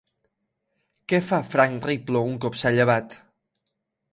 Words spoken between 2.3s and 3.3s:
un cop s'ha llevat?